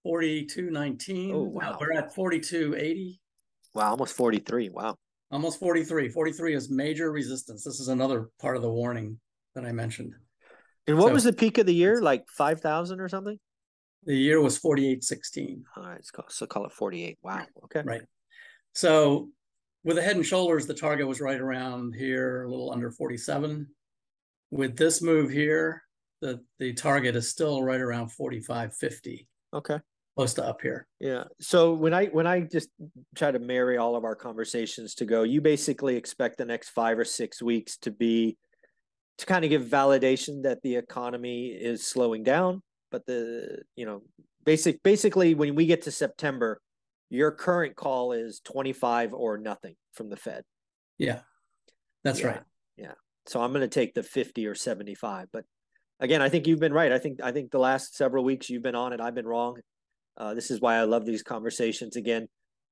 [0.02, 1.34] forty-two nineteen.
[1.34, 1.78] Oh, wow.
[1.80, 3.20] We're at forty-two eighty,
[3.74, 4.68] wow, almost 43.
[4.68, 4.96] Wow.
[5.30, 6.10] almost forty-three.
[6.10, 7.64] Forty-three is major resistance.
[7.64, 9.18] This is another part of the warning
[9.54, 10.14] that I mentioned.
[10.86, 12.00] And what So- was the peak of the year?
[12.00, 13.38] Like 5,000 or something?
[14.06, 16.06] The year was forty-eight sixteen, All right.
[16.12, 17.18] Call, so call it 48.
[17.22, 17.46] Wow.
[17.64, 17.80] Okay.
[17.86, 18.02] right?
[18.74, 19.30] So
[19.82, 23.66] with the head and shoulders, the target was right around here, a little under forty-seven.
[24.50, 25.84] With this move here,
[26.20, 29.78] the the target is still right around forty-five fifty, Okay.
[30.18, 30.86] close to up here.
[31.00, 31.24] Yeah.
[31.40, 32.68] So when I when I just
[33.14, 36.98] try to marry all of our conversations to go, you basically expect the next five
[36.98, 38.36] or six weeks to be
[39.18, 44.02] to kind of give validation that the economy is slowing down, but the you know
[44.44, 46.60] basic basically when we get to September,
[47.10, 50.42] your current call is 25 or nothing from the Fed.
[50.98, 51.20] Yeah,
[52.02, 52.42] that's Yeah, right.
[52.76, 52.92] Yeah.
[53.26, 55.28] So I'm going to take the 50 or 75.
[55.32, 55.44] But
[56.00, 56.92] again, I think you've been right.
[56.92, 59.00] I think I think the last several weeks you've been on it.
[59.00, 59.58] I've been wrong.
[60.16, 61.96] Uh, this is why I love these conversations.
[61.96, 62.28] Again,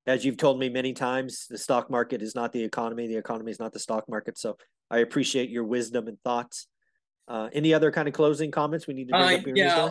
[0.07, 3.07] as you've told me many times, the stock market is not the economy.
[3.07, 4.38] The economy is not the stock market.
[4.38, 4.57] So
[4.92, 6.66] I appreciate your wisdom and thoughts.
[7.26, 9.90] Uh, any other kind of closing comments we need to bring Uh, up yeah,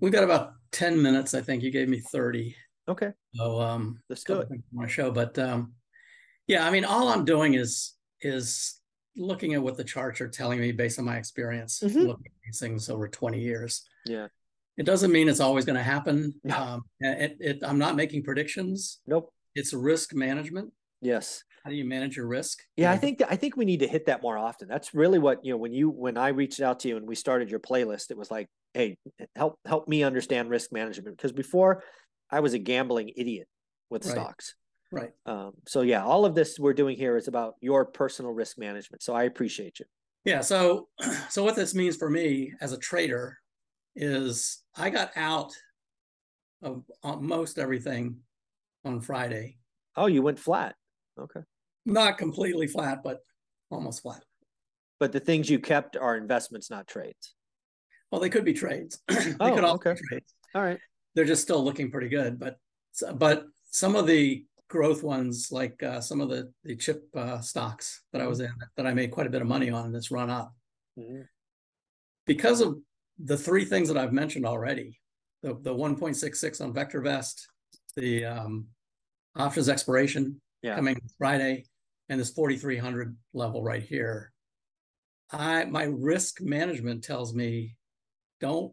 [0.00, 1.34] we've got about ten minutes.
[1.34, 2.56] I think you gave me thirty.
[2.88, 4.48] Okay, So um, let's do couple it.
[4.48, 5.74] things on my show, but um,
[6.48, 8.80] yeah, I mean, all I'm doing is is
[9.16, 12.06] looking at what the charts are telling me based on my experience Mhm.
[12.08, 13.82] looking at these things over 20 years.
[14.04, 14.28] Yeah.
[14.76, 16.34] It doesn't mean it's always going to happen.
[16.42, 16.56] No.
[16.56, 19.00] Um, it, it, I'm not making predictions.
[19.06, 19.32] Nope.
[19.54, 20.72] It's risk management.
[21.02, 21.44] Yes.
[21.64, 22.58] How do you manage your risk?
[22.76, 24.66] Yeah, I think that, I think we need to hit that more often.
[24.66, 27.14] That's really what you know when you when I reached out to you and we
[27.14, 28.10] started your playlist.
[28.10, 28.96] It was like, hey,
[29.36, 31.82] help help me understand risk management because before
[32.30, 33.46] I was a gambling idiot
[33.90, 34.12] with Right.
[34.12, 34.54] stocks.
[34.90, 35.10] right.
[35.26, 39.02] Um, so yeah, all of this we're doing here is about your personal risk management.
[39.02, 39.86] So I appreciate you.
[40.24, 40.40] Yeah.
[40.40, 40.88] So,
[41.28, 43.36] so what this means for me as a trader
[43.96, 45.52] is I got out
[46.62, 46.84] of
[47.20, 48.16] most everything
[48.84, 49.58] on Friday.
[49.96, 50.74] Oh, you went flat.
[51.20, 51.40] Okay.
[51.86, 53.20] Not completely flat, but
[53.70, 54.22] almost flat.
[54.98, 57.34] But the things you kept are investments, not trades.
[58.10, 59.00] Well, they could be trades.
[59.08, 59.94] they oh, could okay.
[60.08, 60.34] trades.
[60.54, 60.78] All right.
[61.14, 62.56] They're just still looking pretty good, but
[63.14, 68.02] but some of the growth ones, like uh, some of the the chip uh, stocks
[68.12, 70.30] that I was in, that I made quite a bit of money on, that's run
[70.30, 70.52] up
[70.98, 71.22] mm-hmm.
[72.26, 72.78] because of
[73.18, 74.98] the three things that I've mentioned already.
[75.42, 77.46] The the 1.66 on Vector VectorVest,
[77.96, 78.66] the um,
[79.36, 80.76] options expiration yeah.
[80.76, 81.64] coming Friday,
[82.08, 84.32] and this 4,300 level right here.
[85.32, 87.76] I my risk management tells me
[88.40, 88.72] don't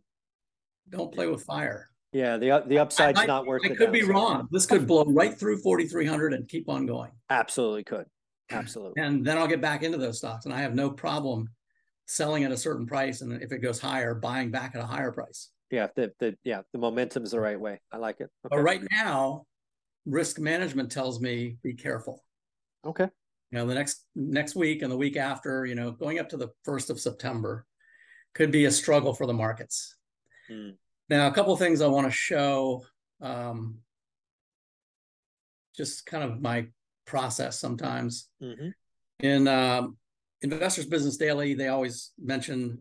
[0.89, 1.89] don't play with fire.
[2.13, 3.73] Yeah, the the upside's I, not worth it.
[3.73, 4.47] I could be wrong.
[4.52, 7.12] This could blow right through 4,300 and keep on going.
[7.30, 8.06] Absolutely could.
[8.50, 9.02] Absolutely.
[9.02, 11.50] And then I'll get back into those stocks, and I have no problem
[12.06, 15.12] selling at a certain price, and if it goes higher, buying back at a higher
[15.12, 15.50] price.
[15.69, 17.82] Yeah, the the yeah the momentum's the right way.
[17.91, 18.30] I like it.
[18.45, 18.56] Okay.
[18.56, 19.45] But right now,
[20.08, 22.24] risk management tells me be careful.
[22.86, 23.08] Okay.
[23.52, 26.38] You know, the next next week and the week after, you know, going up to
[26.38, 27.65] the first of September
[28.34, 29.96] could be a struggle for the markets.
[30.50, 30.72] Hmm.
[31.10, 32.84] Now, a couple of things I want to show.
[33.22, 33.80] Um,
[35.76, 36.67] just kind of my
[37.06, 38.30] process sometimes.
[38.41, 38.70] Mm-hmm.
[39.20, 39.98] In um,
[40.41, 42.80] Investors Business Daily, they always mention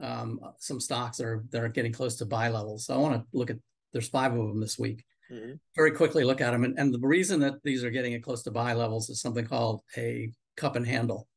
[0.00, 2.86] um, some stocks that are that are getting close to buy levels.
[2.86, 3.56] So I want to look at.
[3.92, 5.04] There's five of them this week.
[5.32, 5.52] Mm-hmm.
[5.74, 8.42] Very quickly look at them, and, and the reason that these are getting it close
[8.42, 11.28] to buy levels is something called a cup and handle,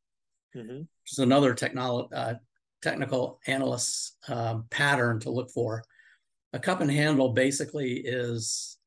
[0.55, 0.79] mm-hmm.
[0.79, 2.35] which is another technolo- uh,
[2.81, 5.83] technical analyst um, pattern to look for.
[6.53, 8.77] A cup and handle basically is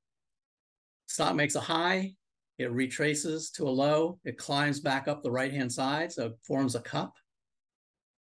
[1.07, 2.15] stock makes a high,
[2.59, 6.33] it retraces to a low, it climbs back up the right hand side, so it
[6.47, 7.15] forms a cup.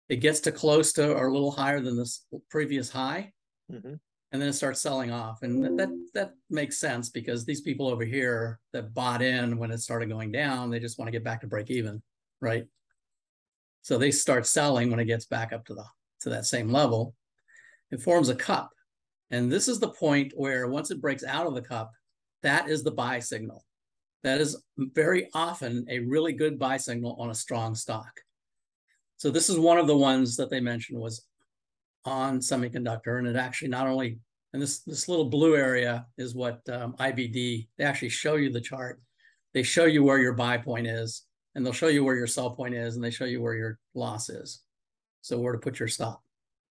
[0.09, 3.33] It gets to close to or a little higher than this previous high,
[3.71, 3.95] mm-hmm.
[4.33, 5.43] And then it starts selling off.
[5.43, 9.79] And that that makes sense because these people over here that bought in when it
[9.79, 12.03] started going down, they just want to get back to break even,
[12.41, 12.67] right?
[13.83, 15.85] So they start selling when it gets back up to the
[16.21, 17.15] to that same level.
[17.91, 18.71] It forms a cup.
[19.31, 21.93] And this is the point where once it breaks out of the cup,
[22.43, 23.65] that is the buy signal.
[24.25, 28.11] That is very often a really good buy signal on a strong stock.
[29.17, 31.28] So this is one of the ones that they mentioned was
[32.05, 34.19] on semiconductor, and it actually not only
[34.53, 37.69] and this this little blue area is what um, IBD.
[37.77, 39.01] They actually show you the chart.
[39.55, 41.23] They show you where your buy point is,
[41.55, 43.79] and they'll show you where your sell point is, and they show you where your
[43.95, 44.63] loss is.
[45.21, 46.23] So where to put your stop,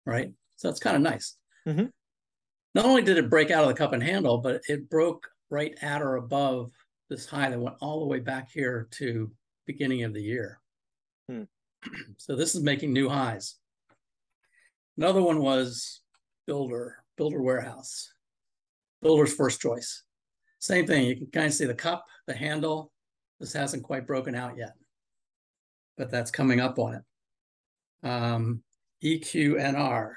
[0.04, 0.32] right?
[0.56, 1.36] So that's kind of nice.
[1.66, 1.86] Mm-hmm.
[2.74, 5.74] Not only did it break out of the cup and handle, but it broke right
[5.82, 6.70] at or above
[7.08, 9.30] this high that went all the way back here to
[9.66, 10.60] beginning of the year.
[11.28, 11.42] Hmm.
[12.16, 13.56] So this is making new highs.
[15.00, 16.02] Another one was
[16.46, 18.12] Builder, Builder Warehouse,
[19.00, 20.02] Builder's first choice.
[20.58, 21.06] Same thing.
[21.06, 22.92] You can kind of see the cup, the handle.
[23.38, 24.74] This hasn't quite broken out yet,
[25.96, 27.02] but that's coming up on it.
[28.06, 28.62] Um,
[29.02, 30.12] EQNR,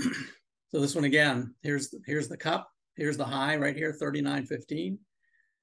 [0.00, 4.98] so this one again, here's here's the cup, here's the high right here, 39.15.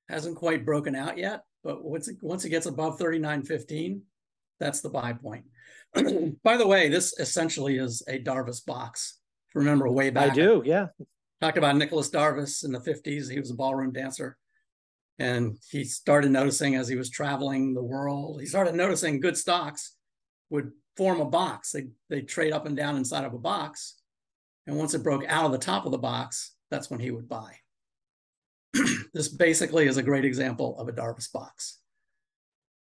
[0.08, 4.00] Hasn't quite broken out yet, but once it once it gets above 39.15,
[4.62, 5.44] that's the buy point.
[6.44, 9.20] By the way, this essentially is a Darvas box.
[9.56, 10.32] Remember way back.
[10.32, 10.88] I do, yeah.
[11.42, 13.32] Talked about Nicholas Darvas in the 50s.
[13.32, 14.38] He was a ballroom dancer.
[15.18, 19.96] And he started noticing as he was traveling the world, he started noticing good stocks
[20.50, 21.72] would form a box.
[21.72, 23.96] They they trade up and down inside of a box.
[24.66, 27.28] And once it broke out of the top of the box, that's when he would
[27.28, 27.56] buy.
[29.14, 31.79] this basically is a great example of a Darvas box.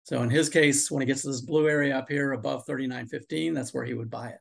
[0.10, 3.54] So in his case, when he gets to this blue area up here above 39.15,
[3.54, 4.40] that's where he would buy it.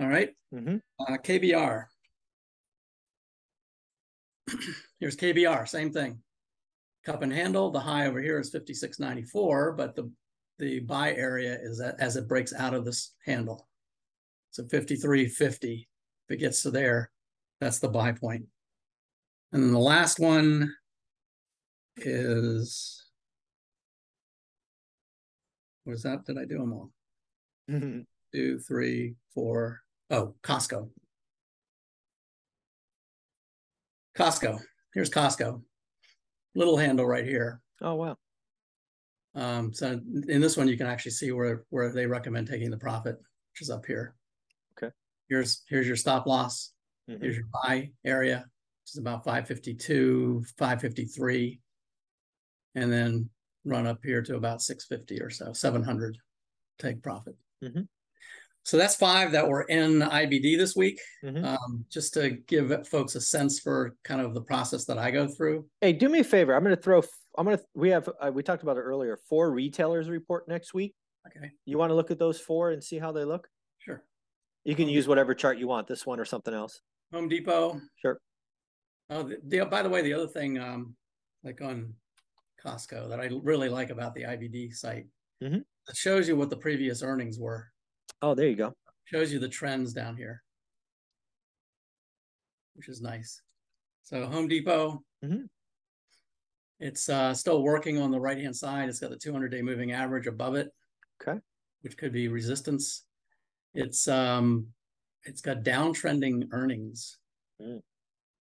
[0.00, 0.76] All right, mm-hmm.
[1.00, 1.86] uh, KBR.
[5.00, 6.20] Here's KBR, same thing.
[7.04, 10.08] Cup and handle, the high over here is 56.94, but the,
[10.60, 13.66] the buy area is as it breaks out of this handle.
[14.52, 15.88] So 53.50
[16.28, 17.10] if it gets to there,
[17.60, 18.44] that's the buy point.
[19.50, 20.72] And then the last one
[21.96, 23.09] is,
[25.86, 26.24] was that?
[26.24, 26.90] Did I do them all?
[27.70, 28.00] Mm-hmm.
[28.34, 29.80] Two, three, four.
[30.10, 30.88] Oh, Costco.
[34.16, 34.58] Costco.
[34.94, 35.62] Here's Costco.
[36.54, 37.60] Little handle right here.
[37.80, 38.16] Oh wow.
[39.34, 42.76] Um, so in this one, you can actually see where where they recommend taking the
[42.76, 43.16] profit,
[43.52, 44.14] which is up here
[44.76, 44.92] Okay.
[45.28, 46.72] here's here's your stop loss.
[47.08, 47.22] Mm-hmm.
[47.22, 51.60] Here's your buy area, which is about 552, 553,
[52.74, 53.30] and then
[53.64, 56.16] run up here to about 650 or so, 700
[56.78, 57.36] take profit.
[57.62, 57.82] Mm-hmm.
[58.62, 61.00] So that's five that were in IBD this week.
[61.24, 61.44] Mhm.
[61.44, 65.26] Um, just to give folks a sense for kind of the process that I go
[65.26, 65.66] through.
[65.80, 66.54] Hey, do me a favor.
[66.54, 67.02] I'm going to throw.
[67.38, 67.64] I'm going to.
[67.74, 68.08] We have.
[68.20, 69.18] Uh, we talked about it earlier.
[69.28, 70.94] Four retailers report next week.
[71.26, 73.48] Okay, You want to look at those four and see how they look?
[73.78, 74.02] sure.
[74.64, 75.86] You can use whatever chart you want.
[75.86, 76.80] This one or something else.
[77.12, 77.80] Home Depot.
[77.96, 78.20] Sure.
[79.08, 80.94] Oh, the, the by the way, the other thing, um,
[81.44, 81.94] like on
[82.64, 85.06] Costco that I really like about the IBD site,
[85.42, 85.64] Mhm.
[85.88, 87.72] it shows you what the previous earnings were.
[88.22, 88.76] Oh, there you go.
[89.04, 90.42] Shows you the trends down here,
[92.74, 93.42] which is nice.
[94.02, 95.04] So Home Depot.
[95.24, 95.48] Mhm.
[96.78, 98.88] It's uh, still working on the right hand side.
[98.88, 100.72] It's got the 200 day moving average above it.
[101.20, 101.38] Okay.
[101.82, 103.04] Which could be resistance.
[103.74, 104.72] It's um,
[105.24, 107.18] it's got downtrending earnings.
[107.60, 107.82] Mm.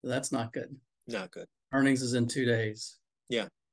[0.03, 0.79] That's not good.
[1.07, 1.47] Not good.
[1.73, 2.97] Earnings is in two days.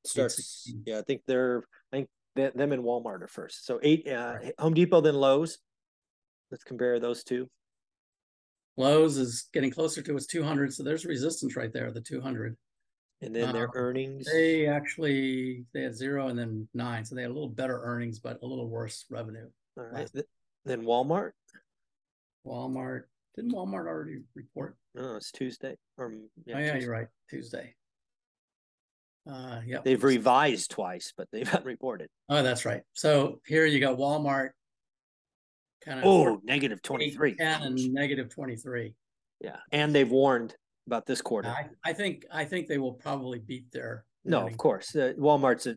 [0.06, 0.72] Starts.
[0.86, 1.64] Yeah, I think they're.
[1.92, 3.66] I think th- them and Walmart are first.
[3.66, 4.06] So eight.
[4.08, 5.58] Uh, Home Depot then Lowe's.
[6.50, 7.48] Let's compare those two.
[8.76, 12.56] Lowe's is getting closer to its 200, so there's resistance right there, the 200.
[13.22, 14.26] And then their Um, earnings.
[14.30, 18.18] They actually they had zero and then nine, so they had a little better earnings,
[18.18, 19.48] but a little worse revenue.
[19.78, 20.12] All right.
[20.12, 20.26] th-
[20.66, 21.32] Then Walmart.
[22.46, 24.76] Walmart didn't Walmart already report?
[24.94, 25.76] No, it's Tuesday.
[25.96, 26.80] Or mm, oh yeah, Tuesday.
[26.82, 27.74] you're right, Tuesday.
[29.28, 29.78] Uh, yeah.
[29.84, 32.08] They've revised twice, but they've not reported.
[32.28, 32.82] Oh, that's right.
[32.92, 34.50] So here you got Walmart.
[35.84, 37.36] Kind of Oh, negative twenty-three.
[37.38, 38.94] and negative 23.
[39.40, 41.48] Yeah, and they've warned about this quarter.
[41.48, 44.96] I, I think I think they will probably beat their No, of course.
[44.96, 45.76] Uh, Walmart's a,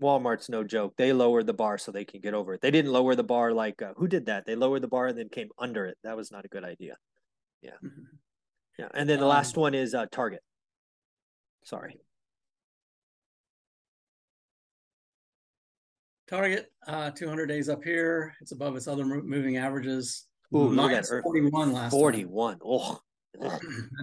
[0.00, 0.94] Walmart's no joke.
[0.98, 2.60] They lowered the bar so they can get over it.
[2.60, 4.44] They didn't lower the bar like uh, who did that?
[4.46, 5.96] They lowered the bar and then came under it.
[6.04, 6.96] That was not a good idea.
[7.64, 7.90] Mhm.
[8.78, 10.42] Yeah, and then the last Um, one is uh, Target.
[11.64, 11.96] Sorry.
[16.28, 18.34] Target, uh, 200 days up here.
[18.40, 20.26] It's above its other moving averages.
[20.54, 21.24] Ooh, look at Minus Earth.
[21.24, 21.90] 41 last time.
[21.90, 22.58] Forty-one.
[22.64, 23.00] Oh,
[23.40, 23.60] That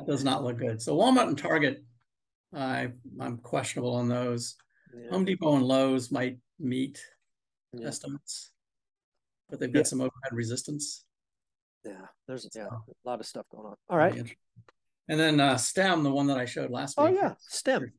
[0.07, 0.81] does not look good.
[0.81, 1.83] So Walmart and Target,
[2.53, 4.55] I I'm questionable on those.
[4.95, 5.11] yeah.
[5.11, 6.99] Home Depot and Lowe's might meet
[7.73, 7.87] Yeah.
[7.87, 8.51] estimates,
[9.49, 9.83] but they've got Yeah.
[9.85, 11.05] some overhead resistance.
[11.85, 13.75] yeah, there's yeah a lot of stuff going on.
[13.89, 14.35] All right.
[15.07, 17.07] And then uh, STEM, the one that I showed last week.
[17.09, 17.93] Oh yeah, STEM.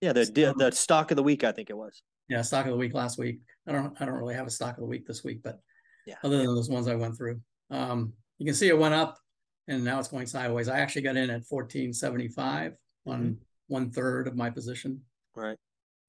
[0.00, 0.54] Yeah, the the, STEM.
[0.58, 2.02] the stock of the week, I think it was.
[2.28, 3.40] Yeah, stock of the week last week.
[3.66, 5.60] I don't I don't really have a stock of the week this week, but
[6.06, 6.16] Yeah.
[6.22, 7.40] other than those ones I went through.
[7.70, 9.18] Um, you can see it went up
[9.68, 10.68] and now it's going sideways.
[10.68, 15.02] I actually got in at 1475 on one third of my position.
[15.34, 15.56] Right.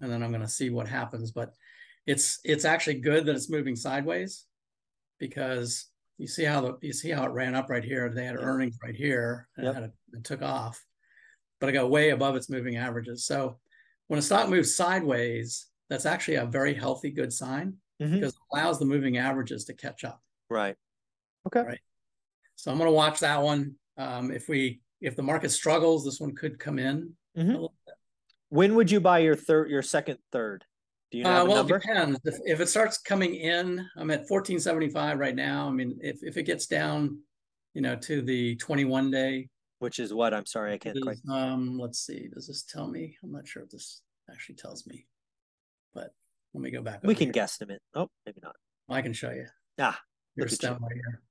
[0.02, 1.32] And then I'm gonna see what happens.
[1.32, 1.54] But
[2.06, 4.46] it's it's actually good that it's moving sideways
[5.20, 8.10] because you see how the you see how it ran up right here.
[8.10, 8.46] They had Yeah.
[8.46, 9.76] earnings right here and it, Yep.
[9.76, 10.86] had a, it took off,
[11.60, 13.26] but it got way above its moving averages.
[13.26, 13.60] So
[14.08, 18.14] when a stock moves sideways, that's actually a very healthy, good sign Mhm.
[18.16, 20.22] because it allows the moving averages to catch up.
[20.50, 20.76] Right.
[21.48, 21.62] Okay.
[21.62, 21.80] Right.
[22.56, 23.76] So I'm going to watch that one.
[23.98, 27.16] Um, if we if the market struggles, this one could come in.
[27.36, 27.48] a Mhm.
[27.48, 27.96] little bit.
[28.50, 30.64] When would you buy your third, your second third?
[31.12, 31.76] Do you Uh, have a well, number?
[31.76, 32.20] it depends.
[32.24, 35.68] If, if it starts coming in, I'm at 1475 right now.
[35.68, 37.22] I mean, if if it gets down,
[37.74, 40.34] you know, to the 21 day, Which is what?
[40.34, 41.18] I'm sorry, I can't it quite.
[41.30, 42.30] um, let's see.
[42.30, 43.18] Does this tell me?
[43.22, 45.06] I'm not sure if this actually tells me,
[45.96, 46.12] but
[46.54, 47.00] let me go back.
[47.04, 47.44] We can here.
[47.44, 47.80] guesstimate.
[47.96, 48.56] Oh, maybe not.
[48.90, 49.48] I can show you.
[49.80, 50.00] Ah,
[50.36, 50.70] Your at you.
[50.70, 51.22] right here.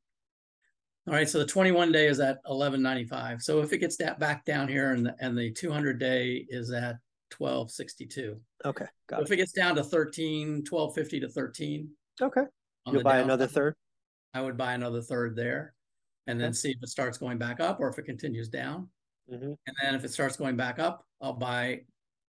[1.06, 3.42] All right, so the 21 day is at 1195.
[3.42, 6.70] So if it gets that back down here and the, and the 200 day is
[6.70, 6.96] at
[7.36, 8.40] 1262.
[8.64, 9.34] Okay, got If it.
[9.34, 11.90] it gets down to 13, 1250 to 13.
[12.22, 12.42] Okay,
[12.86, 13.74] you'll buy down another third.
[14.32, 15.74] I would buy another third there
[16.26, 16.54] and then Okay.
[16.54, 18.88] see if it starts going back up or if it continues down.
[19.30, 19.56] Mhm.
[19.66, 21.84] And then if it starts going back up, I'll buy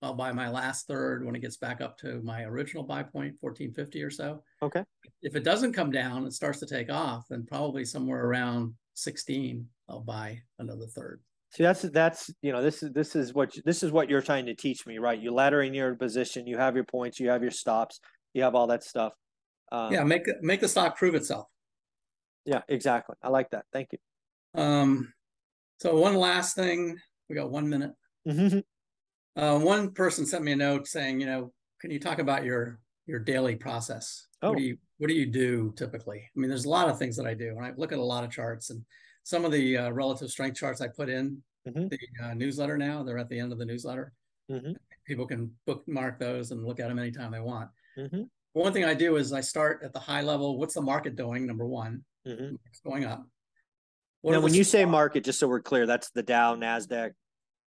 [0.04, 3.34] I'll buy my last third when it gets back up to my original buy point,
[3.40, 4.42] 1450 or so.
[4.62, 4.84] Okay.
[5.22, 9.66] If it doesn't come down, it starts to take off, then probably somewhere around 16,
[9.88, 11.22] I'll buy another third.
[11.50, 14.44] See, that's that's you know this is this is what this is what you're trying
[14.46, 15.18] to teach me, right?
[15.18, 18.00] You ladder in your position, you have your points, you have your stops,
[18.34, 19.12] you have all that stuff.
[19.70, 21.46] Um, yeah, make make the stock prove itself.
[22.44, 23.14] yeah, exactly.
[23.22, 23.64] I like that.
[23.72, 24.60] Thank you.
[24.60, 25.14] Um,
[25.80, 26.98] so one last thing,
[27.30, 27.92] we got one minute.
[28.26, 28.64] Mhm.
[29.36, 32.78] Uh, one person sent me a note saying, you know, can you talk about your
[33.06, 34.26] your daily process?
[34.42, 34.50] Oh.
[34.50, 36.18] What do you what do you do typically?
[36.20, 38.02] I mean, there's a lot of things that I do, and I look at a
[38.04, 38.84] lot of charts, and
[39.24, 41.88] some of the uh, relative strength charts I put in Mhm.
[41.90, 43.02] the uh, newsletter now.
[43.02, 44.12] They're at the end of the newsletter.
[44.50, 44.76] Mhm.
[45.06, 47.70] People can bookmark those and look at them anytime they want.
[47.98, 48.28] Mhm.
[48.52, 50.58] One thing I do is I start at the high level.
[50.58, 51.46] What's the market doing?
[51.46, 53.26] Number one, it's going up.
[54.20, 57.14] What Now, when you say market, just so we're clear, that's the Dow, Nasdaq,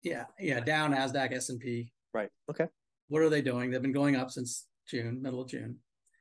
[0.02, 1.92] yeah, yeah, down Nasdaq, S and P.
[2.12, 2.28] right?
[2.50, 2.66] Okay.
[3.08, 3.70] What are they doing?
[3.70, 5.78] They've been going up since June, middle of June.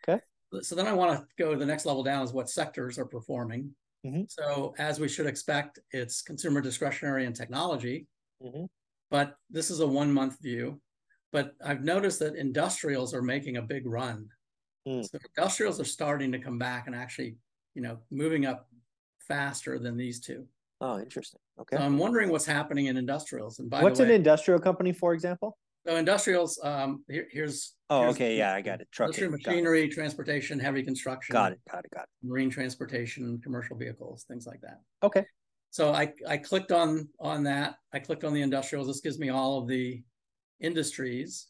[0.07, 0.21] Okay.
[0.61, 3.05] So then I want to go to the next level down is what sectors are
[3.05, 3.73] performing.
[4.05, 4.29] Mhm.
[4.29, 8.07] So as we should expect, it's consumer discretionary and technology.
[8.43, 8.67] Mhm.
[9.09, 10.81] But this is a one month view.
[11.31, 14.29] But I've noticed that industrials are making a big run.
[14.85, 15.07] Mm.
[15.09, 17.37] So industrials are starting to come back and actually,
[17.73, 18.69] you know, moving up
[19.19, 20.47] faster than these two.
[20.81, 21.39] Oh, interesting.
[21.61, 21.77] Okay.
[21.77, 23.59] So I'm wondering what's happening in industrials.
[23.59, 25.57] And by What's the an industrial company, for example?
[25.85, 27.73] so industrials, um, here, here's.
[27.89, 28.37] Oh, here's okay.
[28.37, 28.87] Yeah, I got it.
[28.91, 29.19] Trucking.
[29.19, 29.45] Got it.
[29.45, 31.33] machinery, transportation, heavy construction.
[31.33, 31.59] Got it.
[31.71, 31.91] Got it.
[31.93, 32.27] Got it.
[32.27, 34.79] Marine transportation, commercial vehicles, things like that.
[35.03, 35.25] Okay.
[35.69, 37.75] So I, I clicked on, on that.
[37.93, 38.87] I clicked on the industrials.
[38.87, 40.03] This gives me all of the
[40.59, 41.47] industries.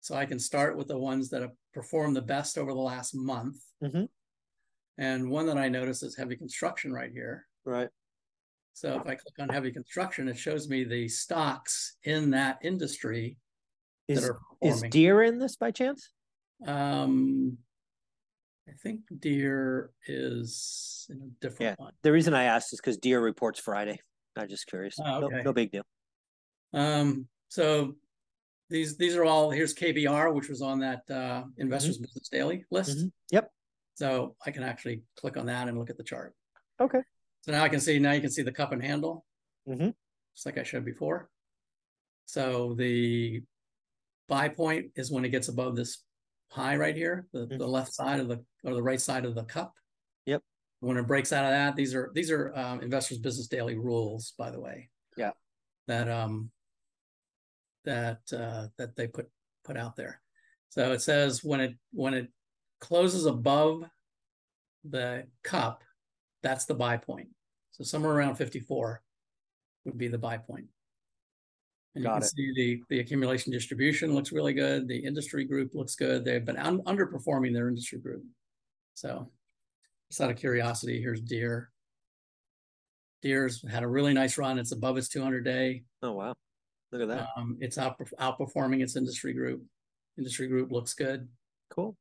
[0.00, 3.14] So I can start with the ones that have performed the best over the last
[3.14, 3.56] month.
[3.82, 4.08] Mhm.
[4.98, 7.46] And one that I noticed is heavy construction right here.
[7.64, 7.88] Right.
[8.72, 13.36] So if I click on heavy construction, it shows me the stocks in that industry
[14.08, 14.84] that Is are performing.
[14.86, 16.10] is Deere in this by chance?
[16.66, 17.58] Um,
[18.68, 21.92] I think Deere is in a different one.
[22.02, 24.00] The reason I asked is because Deere reports Friday.
[24.36, 24.96] I'm just curious.
[24.98, 25.42] Oh, no, okay.
[25.44, 25.82] no big deal.
[26.72, 27.96] Um, so
[28.68, 32.98] these these are all here's KBR, which was on that uh, Investors Business Daily list.
[32.98, 33.12] Mhm.
[33.32, 33.50] Yep.
[33.94, 36.34] So I can actually click on that and look at the chart.
[36.80, 37.00] Okay.
[37.42, 39.24] So now I can see now you can see the cup and handle,
[39.66, 39.94] Mhm.
[40.34, 41.30] just like I showed before.
[42.26, 43.42] So the
[44.28, 46.04] buy point is when it gets above this
[46.50, 49.44] high right here, the, the left side of the or the right side of the
[49.44, 49.74] cup.
[50.26, 50.42] Yep.
[50.80, 54.32] When it breaks out of that, these are these are um, Investors Business Daily rules,
[54.38, 54.90] by the way.
[55.16, 55.32] Yeah.
[55.86, 56.50] That um
[57.84, 59.28] that uh that they put
[59.64, 60.20] put out there.
[60.68, 62.28] So it says when it when it
[62.80, 63.84] closes above
[64.84, 65.82] the cup,
[66.42, 67.28] that's the buy point.
[67.72, 69.02] So somewhere around 54
[69.84, 70.66] would be the buy point.
[71.94, 72.30] And Got you can it.
[72.30, 74.86] see the the accumulation distribution looks really good.
[74.86, 76.24] The industry group looks good.
[76.24, 78.22] They've been un- underperforming their industry group.
[78.94, 79.30] So
[80.08, 81.70] just out of curiosity, here's Deere.
[83.22, 84.58] Deere's had a really nice run.
[84.58, 85.82] It's above its 200 day.
[86.02, 86.34] Oh wow.
[86.92, 87.28] Look at that.
[87.36, 89.62] Um, it's out, outperforming its industry group.
[90.18, 91.28] Industry group looks good.
[91.70, 91.96] cool.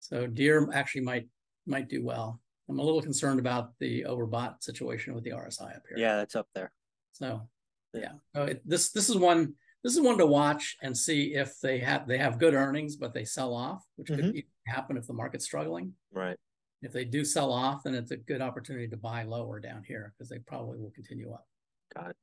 [0.00, 1.28] So Deere actually might
[1.66, 2.40] might do well.
[2.68, 5.98] I'm a little concerned about the overbought situation with the RSI up here.
[5.98, 6.72] Yeah, that's up there.
[7.12, 7.48] So
[7.92, 8.12] Yeah.
[8.34, 9.54] so it, this this is one
[9.84, 13.12] this is one to watch and see if they have they have good earnings but
[13.12, 14.34] they sell off, which could Mhm.
[14.36, 15.94] e- happen if the market's struggling.
[16.12, 16.38] Right.
[16.82, 20.14] If they do sell off, then it's a good opportunity to buy lower down here
[20.16, 21.46] because they probably will continue up.
[21.94, 22.16] Got it.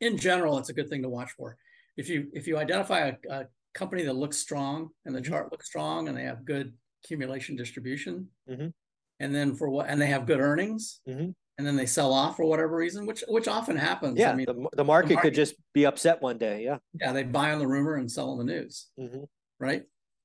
[0.00, 1.56] In general, it's a good thing to watch for.
[1.96, 5.24] If you if you identify a, a company that looks strong and the Mhm.
[5.26, 8.74] chart looks strong and they have good accumulation distribution, Mhm.
[9.22, 11.32] And then for what and they have good earnings, Mhm.
[11.56, 14.18] and then they sell off for whatever reason, which which often happens.
[14.18, 16.64] Yeah, I mean, the, the market market- could just be upset one day.
[16.64, 16.78] Yeah.
[17.00, 19.26] yeah, they buy on the rumor and sell on the news, Mhm.
[19.60, 19.82] right?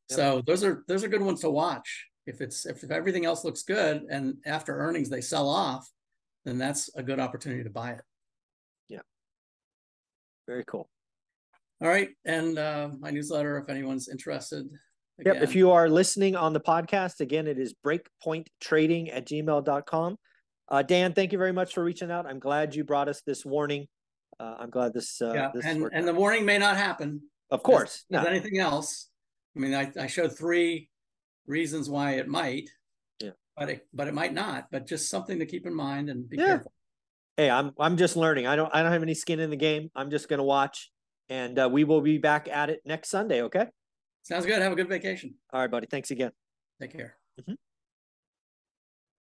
[0.09, 0.17] Yep.
[0.17, 2.07] So those are those are good ones to watch.
[2.25, 5.87] If it's if everything else looks good and after earnings they sell off,
[6.43, 8.01] then that's a good opportunity to buy it.
[8.89, 9.01] Yeah
[10.47, 10.89] very cool.
[11.81, 14.67] All right, and uh, my newsletter if anyone's interested.
[15.26, 15.38] Yep.
[15.41, 20.18] If you are listening on the podcast, again, it is breakpointtrading at gmail.com.
[20.70, 22.26] Uh, Dan, thank you very much for reaching out.
[22.26, 23.88] I'm glad you brought us this warning.
[24.39, 27.22] Uh, I'm glad this, uh, yeah, this and worked and the warning may not happen.
[27.49, 28.05] of course.
[28.11, 28.24] As No.
[28.30, 29.09] anything else,
[29.55, 30.89] I mean, I, I showed three
[31.47, 32.70] reasons why it might.
[33.20, 33.32] Yeah.
[33.55, 34.68] But it but it might not.
[34.72, 36.45] But just something to keep in mind and be Yeah.
[36.45, 36.74] careful.
[37.38, 38.45] Hey, I'm I'm just learning.
[38.45, 39.89] I don't I don't have any skin in the game.
[39.95, 40.91] I'm just gonna watch,
[41.30, 43.41] and uh, we will be back at it next Sunday.
[43.43, 43.65] Okay.
[44.28, 44.61] Sounds good.
[44.61, 45.36] Have a good vacation.
[45.53, 45.88] All right, buddy.
[45.88, 46.32] Thanks again.
[46.82, 47.15] Take care.
[47.39, 47.55] Mhm.